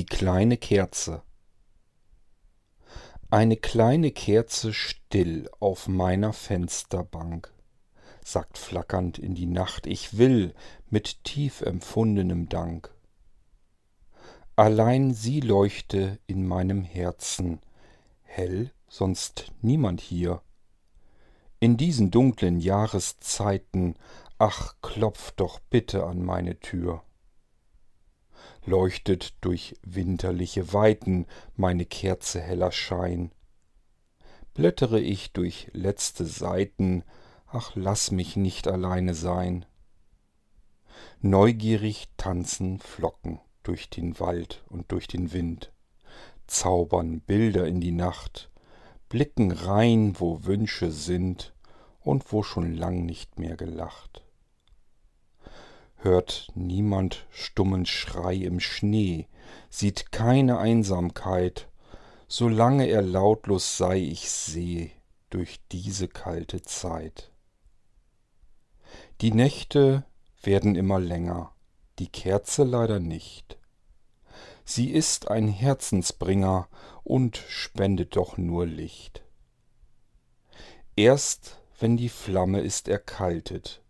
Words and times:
Die 0.00 0.06
kleine 0.06 0.56
Kerze 0.56 1.20
Eine 3.28 3.58
kleine 3.58 4.12
Kerze 4.12 4.72
still 4.72 5.50
auf 5.60 5.88
meiner 5.88 6.32
Fensterbank 6.32 7.52
sagt 8.24 8.56
flackernd 8.56 9.18
in 9.18 9.34
die 9.34 9.44
Nacht 9.44 9.86
Ich 9.86 10.16
will 10.16 10.54
mit 10.88 11.22
tief 11.24 11.60
empfundenem 11.60 12.48
Dank. 12.48 12.94
Allein 14.56 15.12
sie 15.12 15.40
leuchte 15.40 16.18
in 16.26 16.48
meinem 16.48 16.82
Herzen, 16.82 17.60
hell, 18.22 18.72
sonst 18.88 19.52
niemand 19.60 20.00
hier. 20.00 20.40
In 21.58 21.76
diesen 21.76 22.10
dunklen 22.10 22.58
Jahreszeiten, 22.58 23.96
ach, 24.38 24.76
klopf 24.80 25.32
doch 25.32 25.58
bitte 25.58 26.04
an 26.06 26.24
meine 26.24 26.58
Tür 26.58 27.02
leuchtet 28.64 29.34
durch 29.40 29.76
winterliche 29.82 30.72
Weiten 30.72 31.26
meine 31.56 31.84
Kerze 31.86 32.40
heller 32.40 32.72
Schein. 32.72 33.32
Blättere 34.54 35.00
ich 35.00 35.32
durch 35.32 35.68
letzte 35.72 36.26
Seiten, 36.26 37.04
ach 37.46 37.72
lass 37.74 38.10
mich 38.10 38.36
nicht 38.36 38.68
alleine 38.68 39.14
sein. 39.14 39.64
Neugierig 41.20 42.08
tanzen 42.16 42.78
Flocken 42.78 43.40
durch 43.62 43.90
den 43.90 44.18
Wald 44.20 44.64
und 44.68 44.92
durch 44.92 45.06
den 45.06 45.32
Wind, 45.32 45.72
zaubern 46.46 47.20
Bilder 47.20 47.66
in 47.66 47.80
die 47.80 47.92
Nacht, 47.92 48.50
blicken 49.08 49.50
rein, 49.52 50.14
wo 50.18 50.44
Wünsche 50.44 50.90
sind 50.90 51.54
und 52.00 52.32
wo 52.32 52.42
schon 52.42 52.74
lang 52.74 53.04
nicht 53.06 53.38
mehr 53.38 53.56
gelacht 53.56 54.24
hört 56.02 56.48
niemand 56.54 57.26
stummen 57.30 57.86
Schrei 57.86 58.34
im 58.34 58.60
Schnee, 58.60 59.26
sieht 59.68 60.12
keine 60.12 60.58
Einsamkeit, 60.58 61.68
solange 62.28 62.86
er 62.86 63.02
lautlos 63.02 63.76
sei, 63.76 63.98
ich 63.98 64.30
seh 64.30 64.92
durch 65.30 65.60
diese 65.72 66.08
kalte 66.08 66.62
Zeit. 66.62 67.30
Die 69.20 69.32
Nächte 69.32 70.04
werden 70.42 70.74
immer 70.76 70.98
länger, 70.98 71.52
die 71.98 72.08
Kerze 72.08 72.64
leider 72.64 73.00
nicht. 73.00 73.58
Sie 74.64 74.90
ist 74.90 75.28
ein 75.28 75.48
Herzensbringer 75.48 76.68
und 77.02 77.36
spendet 77.36 78.16
doch 78.16 78.38
nur 78.38 78.66
Licht. 78.66 79.22
Erst 80.96 81.58
wenn 81.78 81.96
die 81.96 82.08
Flamme 82.08 82.60
ist 82.60 82.88
erkaltet, 82.88 83.82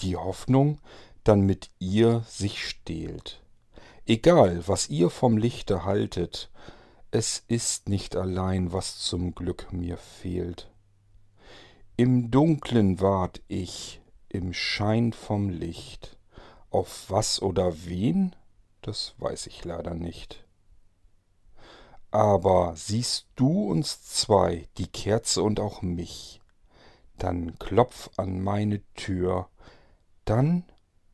die 0.00 0.16
Hoffnung 0.16 0.78
dann 1.24 1.40
mit 1.40 1.70
ihr 1.78 2.22
sich 2.28 2.66
stehlt. 2.66 3.42
Egal, 4.06 4.68
was 4.68 4.88
ihr 4.88 5.10
vom 5.10 5.38
Lichte 5.38 5.84
haltet, 5.84 6.50
es 7.10 7.42
ist 7.48 7.88
nicht 7.88 8.16
allein, 8.16 8.72
was 8.72 8.98
zum 8.98 9.34
Glück 9.34 9.72
mir 9.72 9.96
fehlt. 9.96 10.70
Im 11.96 12.30
Dunklen 12.30 13.00
ward 13.00 13.40
ich, 13.48 14.00
im 14.28 14.52
Schein 14.52 15.12
vom 15.12 15.48
Licht. 15.48 16.18
Auf 16.70 17.04
was 17.08 17.40
oder 17.40 17.84
wen, 17.84 18.34
das 18.82 19.14
weiß 19.18 19.46
ich 19.46 19.64
leider 19.64 19.94
nicht. 19.94 20.44
Aber 22.10 22.74
siehst 22.76 23.28
du 23.36 23.70
uns 23.70 24.02
zwei, 24.02 24.68
die 24.76 24.88
Kerze 24.88 25.42
und 25.42 25.60
auch 25.60 25.82
mich, 25.82 26.40
dann 27.16 27.58
klopf 27.58 28.10
an 28.16 28.42
meine 28.42 28.82
Tür, 28.94 29.48
dann 30.24 30.64